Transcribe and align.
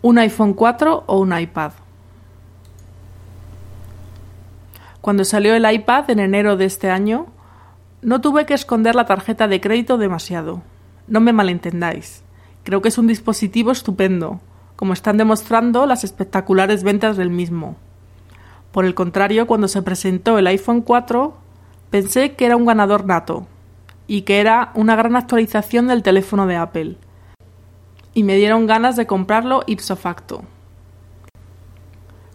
¿Un 0.00 0.16
iPhone 0.18 0.54
4 0.54 1.04
o 1.08 1.18
un 1.18 1.36
iPad? 1.36 1.72
Cuando 5.00 5.24
salió 5.24 5.56
el 5.56 5.68
iPad 5.68 6.08
en 6.10 6.20
enero 6.20 6.56
de 6.56 6.66
este 6.66 6.88
año, 6.88 7.26
no 8.00 8.20
tuve 8.20 8.46
que 8.46 8.54
esconder 8.54 8.94
la 8.94 9.06
tarjeta 9.06 9.48
de 9.48 9.60
crédito 9.60 9.98
demasiado. 9.98 10.62
No 11.08 11.18
me 11.18 11.32
malentendáis. 11.32 12.22
Creo 12.62 12.80
que 12.80 12.90
es 12.90 12.98
un 12.98 13.08
dispositivo 13.08 13.72
estupendo, 13.72 14.38
como 14.76 14.92
están 14.92 15.16
demostrando 15.16 15.84
las 15.84 16.04
espectaculares 16.04 16.84
ventas 16.84 17.16
del 17.16 17.30
mismo. 17.30 17.74
Por 18.70 18.84
el 18.84 18.94
contrario, 18.94 19.48
cuando 19.48 19.66
se 19.66 19.82
presentó 19.82 20.38
el 20.38 20.46
iPhone 20.46 20.82
4, 20.82 21.34
pensé 21.90 22.36
que 22.36 22.46
era 22.46 22.54
un 22.54 22.66
ganador 22.66 23.04
nato 23.04 23.48
y 24.06 24.22
que 24.22 24.38
era 24.38 24.70
una 24.74 24.94
gran 24.94 25.16
actualización 25.16 25.88
del 25.88 26.04
teléfono 26.04 26.46
de 26.46 26.54
Apple 26.54 26.96
y 28.18 28.24
me 28.24 28.34
dieron 28.34 28.66
ganas 28.66 28.96
de 28.96 29.06
comprarlo 29.06 29.62
ipso 29.68 29.94
facto. 29.94 30.42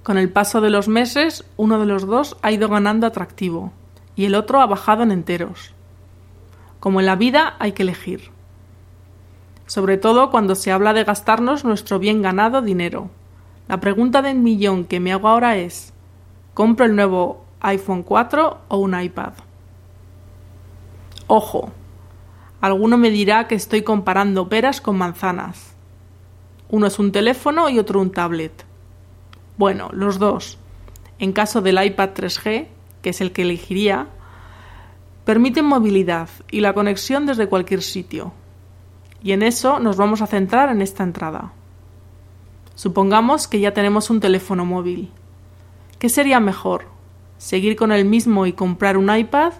Con 0.01 0.17
el 0.17 0.31
paso 0.31 0.61
de 0.61 0.69
los 0.69 0.87
meses, 0.87 1.43
uno 1.57 1.77
de 1.77 1.85
los 1.85 2.07
dos 2.07 2.37
ha 2.41 2.53
ido 2.53 2.69
ganando 2.69 3.05
atractivo 3.05 3.73
y 4.15 4.23
el 4.23 4.35
otro 4.35 4.61
ha 4.61 4.65
bajado 4.65 5.03
en 5.03 5.11
enteros. 5.11 5.73
Como 6.79 7.01
en 7.01 7.05
la 7.05 7.17
vida 7.17 7.57
hay 7.59 7.73
que 7.73 7.83
elegir. 7.83 8.31
Sobre 9.65 9.97
todo 9.97 10.31
cuando 10.31 10.55
se 10.55 10.71
habla 10.71 10.93
de 10.93 11.03
gastarnos 11.03 11.65
nuestro 11.65 11.99
bien 11.99 12.21
ganado 12.21 12.61
dinero. 12.61 13.09
La 13.67 13.81
pregunta 13.81 14.21
del 14.21 14.39
millón 14.39 14.85
que 14.85 15.01
me 15.01 15.11
hago 15.11 15.27
ahora 15.27 15.57
es, 15.57 15.91
¿compro 16.53 16.85
el 16.85 16.95
nuevo 16.95 17.43
iPhone 17.59 18.03
4 18.03 18.57
o 18.69 18.77
un 18.77 18.97
iPad? 18.97 19.33
Ojo, 21.27 21.73
alguno 22.61 22.97
me 22.97 23.09
dirá 23.09 23.49
que 23.49 23.55
estoy 23.55 23.81
comparando 23.81 24.47
peras 24.47 24.79
con 24.79 24.97
manzanas. 24.97 25.72
Uno 26.73 26.87
es 26.87 26.97
un 26.97 27.11
teléfono 27.11 27.69
y 27.69 27.77
otro 27.77 28.01
un 28.01 28.09
tablet. 28.09 28.65
Bueno, 29.57 29.89
los 29.93 30.17
dos. 30.17 30.57
En 31.19 31.31
caso 31.31 31.61
del 31.61 31.77
iPad 31.79 32.09
3G, 32.15 32.65
que 33.03 33.11
es 33.11 33.21
el 33.21 33.31
que 33.31 33.43
elegiría, 33.43 34.07
permiten 35.23 35.65
movilidad 35.65 36.29
y 36.49 36.61
la 36.61 36.73
conexión 36.73 37.27
desde 37.27 37.45
cualquier 37.45 37.83
sitio. 37.83 38.33
Y 39.21 39.33
en 39.33 39.43
eso 39.43 39.79
nos 39.79 39.97
vamos 39.97 40.23
a 40.23 40.25
centrar 40.25 40.71
en 40.71 40.81
esta 40.81 41.03
entrada. 41.03 41.53
Supongamos 42.73 43.47
que 43.47 43.59
ya 43.59 43.75
tenemos 43.75 44.09
un 44.09 44.19
teléfono 44.19 44.65
móvil. 44.65 45.11
¿Qué 45.99 46.09
sería 46.09 46.39
mejor? 46.39 46.85
¿Seguir 47.37 47.75
con 47.75 47.91
el 47.91 48.05
mismo 48.05 48.47
y 48.47 48.53
comprar 48.53 48.97
un 48.97 49.15
iPad? 49.15 49.53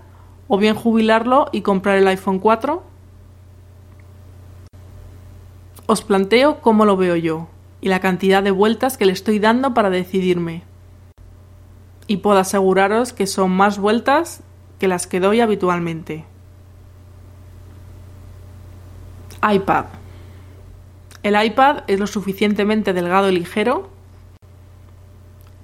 ¿O 0.48 0.58
bien 0.58 0.74
jubilarlo 0.74 1.46
y 1.52 1.62
comprar 1.62 2.00
el 2.00 2.08
iPhone 2.08 2.40
4? 2.40 2.93
Os 5.86 6.02
planteo 6.02 6.62
cómo 6.62 6.86
lo 6.86 6.96
veo 6.96 7.18
yo 7.18 7.50
y 7.82 7.90
la 7.90 8.00
cantidad 8.00 8.42
de 8.42 8.52
vueltas 8.52 8.98
que 8.98 9.06
le 9.06 9.12
estoy 9.12 9.40
dando 9.40 9.74
para 9.74 9.90
decidirme. 9.90 10.64
Y 12.08 12.18
puedo 12.18 12.40
aseguraros 12.40 13.12
que 13.12 13.28
son 13.28 13.52
más 13.52 13.78
vueltas 13.80 14.44
que 14.80 14.88
las 14.88 15.08
que 15.08 15.20
doy 15.20 15.42
habitualmente. 15.42 16.24
iPad. 19.44 19.86
El 21.22 21.42
iPad 21.44 21.84
es 21.88 22.00
lo 22.00 22.08
suficientemente 22.08 22.94
delgado 22.94 23.30
y 23.30 23.34
ligero. 23.34 23.90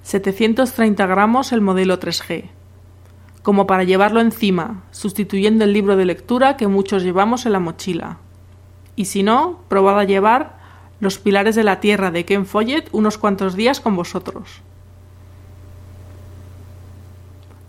730 0.02 1.06
gramos 1.06 1.52
el 1.52 1.62
modelo 1.62 1.98
3G. 1.98 2.50
Como 3.42 3.66
para 3.66 3.84
llevarlo 3.84 4.20
encima, 4.20 4.82
sustituyendo 4.90 5.64
el 5.64 5.72
libro 5.72 5.96
de 5.96 6.04
lectura 6.04 6.58
que 6.58 6.66
muchos 6.66 7.02
llevamos 7.02 7.46
en 7.46 7.52
la 7.52 7.60
mochila 7.60 8.18
y 8.96 9.06
si 9.06 9.22
no, 9.22 9.60
probad 9.68 9.98
a 10.00 10.04
llevar 10.04 10.58
los 11.00 11.18
pilares 11.18 11.54
de 11.54 11.64
la 11.64 11.80
tierra 11.80 12.10
de 12.10 12.24
Ken 12.24 12.46
Follett 12.46 12.88
unos 12.92 13.18
cuantos 13.18 13.54
días 13.54 13.80
con 13.80 13.96
vosotros. 13.96 14.62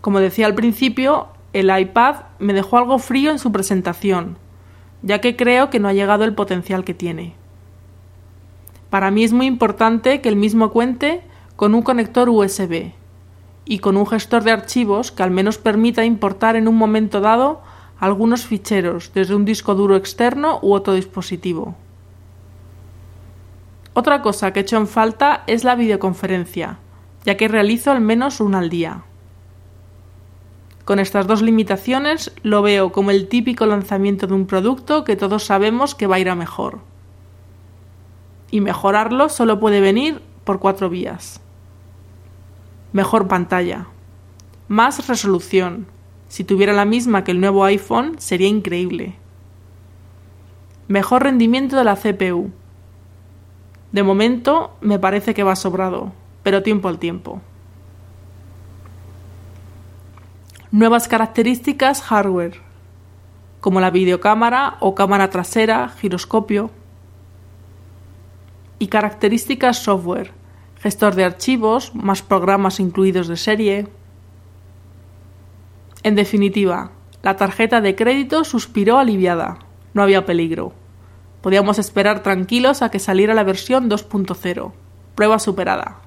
Como 0.00 0.20
decía 0.20 0.46
al 0.46 0.54
principio, 0.54 1.28
el 1.52 1.76
iPad 1.76 2.16
me 2.38 2.52
dejó 2.52 2.76
algo 2.78 2.98
frío 2.98 3.30
en 3.30 3.38
su 3.38 3.52
presentación, 3.52 4.36
ya 5.02 5.20
que 5.20 5.36
creo 5.36 5.70
que 5.70 5.80
no 5.80 5.88
ha 5.88 5.92
llegado 5.92 6.24
el 6.24 6.34
potencial 6.34 6.84
que 6.84 6.94
tiene. 6.94 7.34
Para 8.90 9.10
mí 9.10 9.24
es 9.24 9.32
muy 9.32 9.46
importante 9.46 10.20
que 10.20 10.28
el 10.28 10.36
mismo 10.36 10.70
cuente 10.70 11.22
con 11.56 11.74
un 11.74 11.82
conector 11.82 12.28
USB 12.28 12.92
y 13.64 13.78
con 13.78 13.96
un 13.96 14.06
gestor 14.06 14.42
de 14.42 14.50
archivos 14.50 15.12
que 15.12 15.22
al 15.22 15.30
menos 15.30 15.56
permita 15.56 16.04
importar 16.04 16.56
en 16.56 16.68
un 16.68 16.76
momento 16.76 17.20
dado 17.20 17.62
algunos 18.02 18.46
ficheros 18.46 19.12
desde 19.14 19.36
un 19.36 19.44
disco 19.44 19.76
duro 19.76 19.94
externo 19.94 20.58
u 20.60 20.74
otro 20.74 20.94
dispositivo. 20.94 21.76
Otra 23.94 24.22
cosa 24.22 24.52
que 24.52 24.58
he 24.58 24.62
hecho 24.64 24.76
en 24.76 24.88
falta 24.88 25.44
es 25.46 25.62
la 25.62 25.76
videoconferencia, 25.76 26.78
ya 27.24 27.36
que 27.36 27.46
realizo 27.46 27.92
al 27.92 28.00
menos 28.00 28.40
una 28.40 28.58
al 28.58 28.70
día. 28.70 29.04
Con 30.84 30.98
estas 30.98 31.28
dos 31.28 31.42
limitaciones 31.42 32.32
lo 32.42 32.60
veo 32.60 32.90
como 32.90 33.12
el 33.12 33.28
típico 33.28 33.66
lanzamiento 33.66 34.26
de 34.26 34.34
un 34.34 34.46
producto 34.46 35.04
que 35.04 35.14
todos 35.14 35.44
sabemos 35.44 35.94
que 35.94 36.08
va 36.08 36.16
a 36.16 36.18
ir 36.18 36.28
a 36.28 36.34
mejor. 36.34 36.80
Y 38.50 38.62
mejorarlo 38.62 39.28
solo 39.28 39.60
puede 39.60 39.80
venir 39.80 40.20
por 40.42 40.58
cuatro 40.58 40.90
vías. 40.90 41.40
Mejor 42.92 43.28
pantalla. 43.28 43.86
Más 44.66 45.06
resolución. 45.06 45.86
Si 46.32 46.44
tuviera 46.44 46.72
la 46.72 46.86
misma 46.86 47.24
que 47.24 47.30
el 47.30 47.42
nuevo 47.42 47.62
iPhone, 47.62 48.14
sería 48.18 48.48
increíble. 48.48 49.16
Mejor 50.88 51.24
rendimiento 51.24 51.76
de 51.76 51.84
la 51.84 51.94
CPU. 51.94 52.50
De 53.92 54.02
momento 54.02 54.74
me 54.80 54.98
parece 54.98 55.34
que 55.34 55.42
va 55.42 55.56
sobrado, 55.56 56.10
pero 56.42 56.62
tiempo 56.62 56.88
al 56.88 56.98
tiempo. 56.98 57.42
Nuevas 60.70 61.06
características 61.06 62.00
hardware, 62.00 62.62
como 63.60 63.82
la 63.82 63.90
videocámara 63.90 64.78
o 64.80 64.94
cámara 64.94 65.28
trasera, 65.28 65.90
giroscopio. 65.90 66.70
Y 68.78 68.86
características 68.86 69.82
software, 69.82 70.32
gestor 70.80 71.14
de 71.14 71.26
archivos, 71.26 71.94
más 71.94 72.22
programas 72.22 72.80
incluidos 72.80 73.28
de 73.28 73.36
serie, 73.36 73.88
en 76.02 76.14
definitiva, 76.14 76.90
la 77.22 77.36
tarjeta 77.36 77.80
de 77.80 77.94
crédito 77.94 78.44
suspiró 78.44 78.98
aliviada. 78.98 79.58
No 79.94 80.02
había 80.02 80.26
peligro. 80.26 80.72
Podíamos 81.40 81.78
esperar 81.78 82.22
tranquilos 82.22 82.82
a 82.82 82.90
que 82.90 82.98
saliera 82.98 83.34
la 83.34 83.44
versión 83.44 83.88
2.0. 83.88 84.72
Prueba 85.14 85.38
superada. 85.38 86.00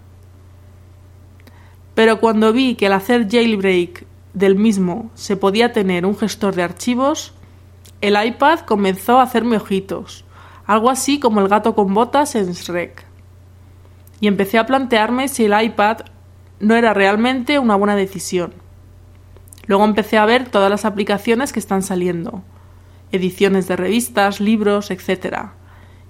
Pero 1.94 2.20
cuando 2.20 2.52
vi 2.52 2.76
que 2.76 2.88
al 2.88 2.94
hacer 2.94 3.30
jailbreak 3.30 4.06
del 4.34 4.56
mismo 4.56 5.10
se 5.14 5.38
podía 5.38 5.72
tener 5.72 6.06
un 6.06 6.18
gestor 6.18 6.56
de 6.56 6.64
archivos, 6.64 7.34
el 8.02 8.22
iPad 8.22 8.60
comenzó 8.62 9.20
a 9.20 9.24
hacerme 9.24 9.56
ojitos, 9.56 10.26
algo 10.66 10.90
así 10.90 11.20
como 11.20 11.40
el 11.40 11.48
gato 11.48 11.74
con 11.74 11.94
botas 11.94 12.36
en 12.36 12.52
Shrek. 12.52 13.06
Y 14.20 14.28
empecé 14.28 14.58
a 14.58 14.66
plantearme 14.66 15.30
si 15.30 15.46
el 15.46 15.64
iPad 15.64 16.00
no 16.60 16.76
era 16.76 16.94
realmente 16.94 17.60
una 17.60 17.76
buena 17.76 17.96
decisión. 17.96 18.65
Luego 19.68 19.86
empecé 19.86 20.18
a 20.18 20.26
ver 20.26 20.50
todas 20.50 20.70
las 20.70 20.86
aplicaciones 20.86 21.52
que 21.52 21.60
están 21.60 21.82
saliendo, 21.82 22.44
ediciones 23.12 23.68
de 23.68 23.76
revistas, 23.76 24.40
libros, 24.40 24.92
etc. 24.92 25.50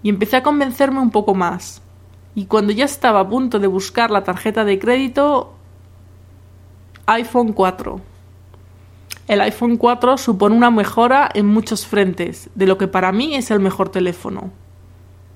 Y 0.03 0.09
empecé 0.09 0.37
a 0.37 0.43
convencerme 0.43 0.99
un 0.99 1.11
poco 1.11 1.35
más. 1.35 1.81
Y 2.35 2.45
cuando 2.45 2.73
ya 2.73 2.85
estaba 2.85 3.21
a 3.21 3.29
punto 3.29 3.59
de 3.59 3.67
buscar 3.67 4.11
la 4.11 4.23
tarjeta 4.23 4.65
de 4.65 4.77
crédito, 4.77 5.53
iPhone 7.05 7.53
4. 7.53 8.01
El 9.27 9.41
iPhone 9.41 9.77
4 9.77 10.17
supone 10.17 10.55
una 10.55 10.69
mejora 10.69 11.29
en 11.33 11.47
muchos 11.47 11.87
frentes, 11.87 12.49
de 12.55 12.67
lo 12.67 12.77
que 12.77 12.87
para 12.87 13.11
mí 13.11 13.35
es 13.35 13.51
el 13.51 13.59
mejor 13.59 13.89
teléfono. 13.89 14.51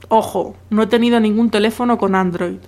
Ojo, 0.10 0.56
no 0.70 0.84
he 0.84 0.88
tenido 0.88 1.20
ningún 1.20 1.50
teléfono 1.50 1.98
con 1.98 2.16
Android, 2.16 2.60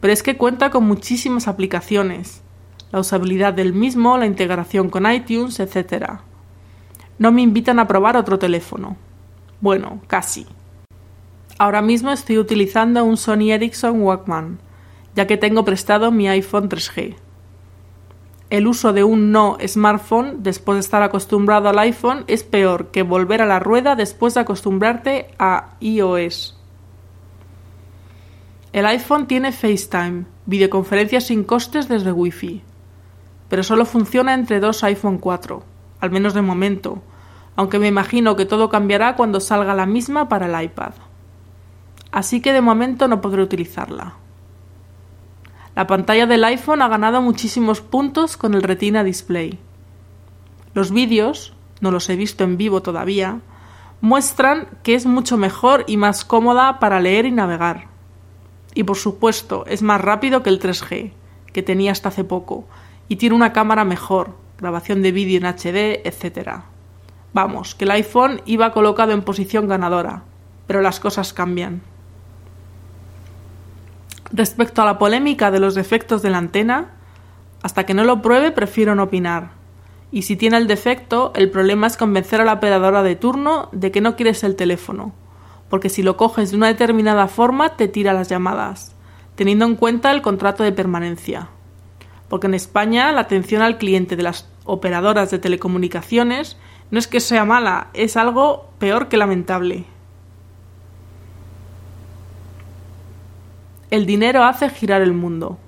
pero 0.00 0.12
es 0.12 0.22
que 0.22 0.36
cuenta 0.36 0.70
con 0.70 0.84
muchísimas 0.84 1.48
aplicaciones 1.48 2.42
la 2.90 3.00
usabilidad 3.00 3.52
del 3.52 3.72
mismo, 3.72 4.16
la 4.16 4.26
integración 4.26 4.88
con 4.88 5.10
iTunes, 5.10 5.60
etc. 5.60 6.20
No 7.18 7.32
me 7.32 7.42
invitan 7.42 7.78
a 7.78 7.88
probar 7.88 8.16
otro 8.16 8.38
teléfono. 8.38 8.96
Bueno, 9.60 10.00
casi. 10.06 10.46
Ahora 11.58 11.82
mismo 11.82 12.10
estoy 12.10 12.38
utilizando 12.38 13.04
un 13.04 13.16
Sony 13.16 13.50
Ericsson 13.50 14.00
Walkman, 14.00 14.58
ya 15.14 15.26
que 15.26 15.36
tengo 15.36 15.64
prestado 15.64 16.12
mi 16.12 16.28
iPhone 16.28 16.68
3G. 16.68 17.16
El 18.50 18.66
uso 18.66 18.94
de 18.94 19.04
un 19.04 19.30
no 19.30 19.58
smartphone 19.66 20.42
después 20.42 20.76
de 20.76 20.80
estar 20.80 21.02
acostumbrado 21.02 21.68
al 21.68 21.78
iPhone 21.80 22.24
es 22.28 22.44
peor 22.44 22.90
que 22.90 23.02
volver 23.02 23.42
a 23.42 23.46
la 23.46 23.58
rueda 23.58 23.94
después 23.94 24.32
de 24.34 24.40
acostumbrarte 24.40 25.28
a 25.38 25.74
iOS. 25.80 26.56
El 28.72 28.86
iPhone 28.86 29.26
tiene 29.26 29.52
FaceTime, 29.52 30.24
videoconferencias 30.46 31.24
sin 31.24 31.44
costes 31.44 31.88
desde 31.88 32.12
Wi-Fi 32.12 32.62
pero 33.48 33.62
solo 33.62 33.84
funciona 33.84 34.34
entre 34.34 34.60
dos 34.60 34.84
iPhone 34.84 35.18
4, 35.18 35.62
al 36.00 36.10
menos 36.10 36.34
de 36.34 36.42
momento, 36.42 37.02
aunque 37.56 37.78
me 37.78 37.88
imagino 37.88 38.36
que 38.36 38.46
todo 38.46 38.68
cambiará 38.68 39.16
cuando 39.16 39.40
salga 39.40 39.74
la 39.74 39.86
misma 39.86 40.28
para 40.28 40.46
el 40.46 40.64
iPad. 40.64 40.92
así 42.10 42.40
que 42.40 42.52
de 42.52 42.62
momento 42.62 43.06
no 43.08 43.20
podré 43.20 43.42
utilizarla. 43.42 44.14
La 45.74 45.86
pantalla 45.86 46.26
del 46.26 46.42
iPhone 46.44 46.82
ha 46.82 46.88
ganado 46.88 47.20
muchísimos 47.20 47.80
puntos 47.80 48.36
con 48.36 48.54
el 48.54 48.62
Retina 48.62 49.04
Display. 49.04 49.58
Los 50.74 50.90
vídeos, 50.90 51.54
no 51.80 51.90
los 51.90 52.08
he 52.08 52.16
visto 52.16 52.44
en 52.44 52.56
vivo 52.56 52.82
todavía, 52.82 53.40
muestran 54.00 54.68
que 54.82 54.94
es 54.94 55.06
mucho 55.06 55.36
mejor 55.36 55.84
y 55.86 55.96
más 55.96 56.24
cómoda 56.24 56.78
para 56.78 57.00
leer 57.00 57.26
y 57.26 57.32
navegar. 57.32 57.88
Y 58.74 58.84
por 58.84 58.96
supuesto, 58.96 59.64
es 59.66 59.82
más 59.82 60.00
rápido 60.00 60.42
que 60.42 60.50
el 60.50 60.60
3G, 60.60 61.12
que 61.52 61.62
tenía 61.62 61.92
hasta 61.92 62.08
hace 62.08 62.24
poco, 62.24 62.64
y 63.08 63.16
tiene 63.16 63.34
una 63.34 63.52
cámara 63.52 63.84
mejor, 63.84 64.36
grabación 64.58 65.02
de 65.02 65.12
vídeo 65.12 65.38
en 65.38 65.46
HD, 65.46 66.06
etc. 66.06 66.62
Vamos, 67.32 67.74
que 67.74 67.84
el 67.84 67.90
iPhone 67.92 68.42
iba 68.46 68.72
colocado 68.72 69.12
en 69.12 69.22
posición 69.22 69.68
ganadora, 69.68 70.24
pero 70.66 70.82
las 70.82 71.00
cosas 71.00 71.32
cambian. 71.32 71.82
Respecto 74.30 74.82
a 74.82 74.84
la 74.84 74.98
polémica 74.98 75.50
de 75.50 75.60
los 75.60 75.74
defectos 75.74 76.20
de 76.22 76.30
la 76.30 76.38
antena, 76.38 76.90
hasta 77.62 77.86
que 77.86 77.94
no 77.94 78.04
lo 78.04 78.22
pruebe 78.22 78.50
prefiero 78.50 78.94
no 78.94 79.04
opinar. 79.04 79.50
Y 80.10 80.22
si 80.22 80.36
tiene 80.36 80.56
el 80.56 80.66
defecto, 80.66 81.32
el 81.34 81.50
problema 81.50 81.86
es 81.86 81.96
convencer 81.96 82.40
a 82.40 82.44
la 82.44 82.54
operadora 82.54 83.02
de 83.02 83.16
turno 83.16 83.68
de 83.72 83.90
que 83.90 84.00
no 84.00 84.16
quieres 84.16 84.42
el 84.44 84.56
teléfono, 84.56 85.12
porque 85.68 85.88
si 85.88 86.02
lo 86.02 86.16
coges 86.16 86.50
de 86.50 86.56
una 86.56 86.68
determinada 86.68 87.28
forma 87.28 87.76
te 87.76 87.88
tira 87.88 88.12
las 88.12 88.28
llamadas, 88.28 88.94
teniendo 89.34 89.64
en 89.64 89.76
cuenta 89.76 90.10
el 90.10 90.22
contrato 90.22 90.62
de 90.62 90.72
permanencia. 90.72 91.48
Porque 92.28 92.46
en 92.46 92.54
España 92.54 93.10
la 93.12 93.22
atención 93.22 93.62
al 93.62 93.78
cliente 93.78 94.16
de 94.16 94.22
las 94.22 94.48
operadoras 94.64 95.30
de 95.30 95.38
telecomunicaciones 95.38 96.56
no 96.90 96.98
es 96.98 97.06
que 97.06 97.20
sea 97.20 97.44
mala, 97.44 97.88
es 97.94 98.16
algo 98.16 98.68
peor 98.78 99.08
que 99.08 99.16
lamentable. 99.16 99.84
El 103.90 104.04
dinero 104.04 104.44
hace 104.44 104.68
girar 104.68 105.00
el 105.00 105.14
mundo. 105.14 105.58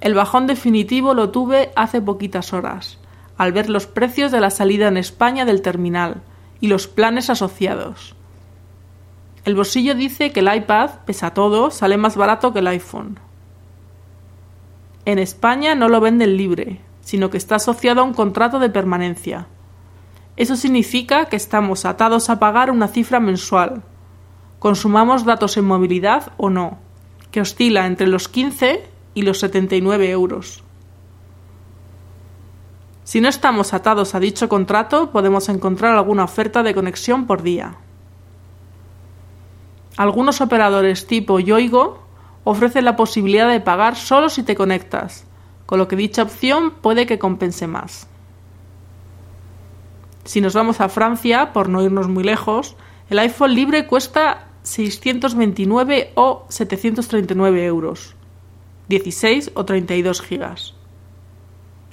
El 0.00 0.14
bajón 0.14 0.46
definitivo 0.46 1.14
lo 1.14 1.30
tuve 1.30 1.70
hace 1.76 2.00
poquitas 2.00 2.52
horas, 2.52 2.98
al 3.36 3.52
ver 3.52 3.70
los 3.70 3.86
precios 3.86 4.32
de 4.32 4.40
la 4.40 4.50
salida 4.50 4.88
en 4.88 4.96
España 4.96 5.44
del 5.44 5.62
terminal 5.62 6.22
y 6.60 6.68
los 6.68 6.88
planes 6.88 7.30
asociados. 7.30 8.16
El 9.44 9.54
bolsillo 9.54 9.94
dice 9.94 10.32
que 10.32 10.40
el 10.40 10.54
iPad, 10.54 10.90
pese 11.06 11.26
a 11.26 11.34
todo, 11.34 11.70
sale 11.70 11.96
más 11.96 12.16
barato 12.16 12.52
que 12.52 12.58
el 12.58 12.66
iPhone. 12.66 13.18
En 15.10 15.18
España 15.18 15.74
no 15.74 15.88
lo 15.88 16.00
venden 16.00 16.36
libre, 16.36 16.78
sino 17.00 17.30
que 17.30 17.36
está 17.36 17.56
asociado 17.56 18.00
a 18.00 18.04
un 18.04 18.14
contrato 18.14 18.60
de 18.60 18.70
permanencia. 18.70 19.48
Eso 20.36 20.54
significa 20.54 21.24
que 21.24 21.34
estamos 21.34 21.84
atados 21.84 22.30
a 22.30 22.38
pagar 22.38 22.70
una 22.70 22.86
cifra 22.86 23.18
mensual, 23.18 23.82
consumamos 24.60 25.24
datos 25.24 25.56
en 25.56 25.64
movilidad 25.64 26.30
o 26.36 26.48
no, 26.48 26.78
que 27.32 27.40
oscila 27.40 27.86
entre 27.86 28.06
los 28.06 28.28
15 28.28 28.84
y 29.14 29.22
los 29.22 29.40
79 29.40 30.10
euros. 30.10 30.62
Si 33.02 33.20
no 33.20 33.28
estamos 33.28 33.74
atados 33.74 34.14
a 34.14 34.20
dicho 34.20 34.48
contrato, 34.48 35.10
podemos 35.10 35.48
encontrar 35.48 35.96
alguna 35.96 36.22
oferta 36.22 36.62
de 36.62 36.72
conexión 36.72 37.26
por 37.26 37.42
día. 37.42 37.78
Algunos 39.96 40.40
operadores 40.40 41.08
tipo 41.08 41.40
Yoigo 41.40 42.09
ofrecen 42.44 42.84
la 42.84 42.96
posibilidad 42.96 43.48
de 43.48 43.60
pagar 43.60 43.96
solo 43.96 44.28
si 44.28 44.42
te 44.42 44.56
conectas, 44.56 45.24
con 45.66 45.78
lo 45.78 45.88
que 45.88 45.96
dicha 45.96 46.22
opción 46.22 46.72
puede 46.80 47.06
que 47.06 47.18
compense 47.18 47.66
más. 47.66 48.08
Si 50.24 50.40
nos 50.40 50.54
vamos 50.54 50.80
a 50.80 50.88
Francia, 50.88 51.52
por 51.52 51.68
no 51.68 51.82
irnos 51.82 52.08
muy 52.08 52.24
lejos, 52.24 52.76
el 53.08 53.18
iPhone 53.18 53.54
libre 53.54 53.86
cuesta 53.86 54.48
629 54.62 56.12
o 56.14 56.44
739 56.48 57.64
euros. 57.64 58.14
16 58.88 59.52
o 59.54 59.64
32 59.64 60.20
gigas. 60.20 60.74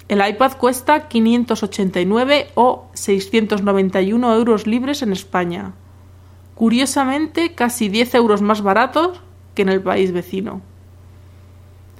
El 0.08 0.28
iPad 0.28 0.54
cuesta 0.58 1.08
589 1.08 2.48
o 2.56 2.90
691 2.94 4.34
euros 4.36 4.66
libres 4.66 5.02
en 5.02 5.12
España. 5.12 5.74
Curiosamente, 6.56 7.54
casi 7.54 7.90
10 7.90 8.16
euros 8.16 8.42
más 8.42 8.62
baratos 8.62 9.22
que 9.58 9.64
en 9.64 9.70
el 9.70 9.82
país 9.82 10.12
vecino. 10.12 10.62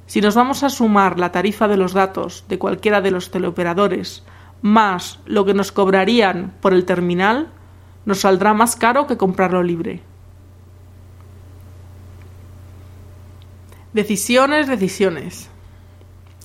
Si 0.06 0.22
nos 0.22 0.36
vamos 0.36 0.62
a 0.62 0.70
sumar 0.70 1.18
la 1.18 1.32
tarifa 1.32 1.68
de 1.68 1.76
los 1.76 1.94
datos 1.94 2.46
de 2.48 2.60
cualquiera 2.60 3.02
de 3.02 3.10
los 3.10 3.32
teleoperadores 3.32 4.24
más 4.62 5.20
lo 5.26 5.44
que 5.44 5.56
nos 5.56 5.72
cobrarían 5.72 6.54
por 6.62 6.74
el 6.74 6.86
terminal, 6.86 7.48
nos 8.06 8.20
saldrá 8.20 8.54
más 8.54 8.76
caro 8.76 9.08
que 9.08 9.18
comprarlo 9.18 9.64
libre. 9.64 10.02
Decisiones, 13.94 14.68
decisiones. 14.68 15.50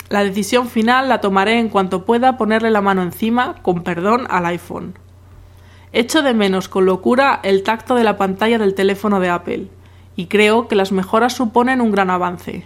La 0.08 0.24
decisión 0.24 0.68
final 0.68 1.10
la 1.10 1.20
tomaré 1.20 1.58
en 1.58 1.68
cuanto 1.68 2.06
pueda 2.06 2.38
ponerle 2.38 2.70
la 2.70 2.80
mano 2.80 3.02
encima, 3.02 3.56
con 3.62 3.82
perdón, 3.82 4.26
al 4.30 4.46
iPhone. 4.46 4.94
Echo 5.92 6.22
de 6.22 6.32
menos 6.32 6.70
con 6.70 6.86
locura 6.86 7.40
el 7.42 7.62
tacto 7.62 7.96
de 7.96 8.04
la 8.04 8.16
pantalla 8.16 8.56
del 8.56 8.74
teléfono 8.74 9.20
de 9.20 9.28
Apple, 9.28 9.68
y 10.16 10.26
creo 10.26 10.68
que 10.68 10.74
las 10.74 10.92
mejoras 10.92 11.34
suponen 11.34 11.80
un 11.80 11.92
gran 11.92 12.10
avance. 12.10 12.64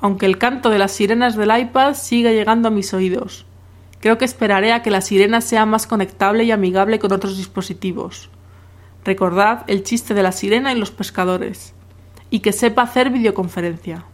Aunque 0.00 0.26
el 0.26 0.38
canto 0.38 0.70
de 0.70 0.78
las 0.78 0.92
sirenas 0.92 1.36
del 1.36 1.56
iPad 1.56 1.94
siga 1.94 2.30
llegando 2.30 2.68
a 2.68 2.70
mis 2.70 2.92
oídos, 2.94 3.46
creo 4.00 4.18
que 4.18 4.24
esperaré 4.24 4.72
a 4.72 4.82
que 4.82 4.90
la 4.90 5.02
sirena 5.02 5.40
sea 5.40 5.66
más 5.66 5.86
conectable 5.86 6.44
y 6.44 6.50
amigable 6.50 6.98
con 6.98 7.12
otros 7.12 7.36
dispositivos. 7.36 8.30
Recordad 9.04 9.64
el 9.66 9.82
chiste 9.82 10.14
de 10.14 10.22
la 10.22 10.32
sirena 10.32 10.72
y 10.72 10.78
los 10.78 10.90
pescadores 10.90 11.74
y 12.30 12.40
que 12.40 12.52
sepa 12.52 12.82
hacer 12.82 13.10
videoconferencia. 13.10 14.04